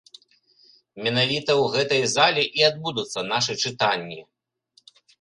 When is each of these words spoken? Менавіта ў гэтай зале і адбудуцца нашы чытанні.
Менавіта 1.07 1.51
ў 1.57 1.63
гэтай 1.77 2.03
зале 2.15 2.43
і 2.63 2.67
адбудуцца 2.71 3.27
нашы 3.31 3.61
чытанні. 3.63 4.21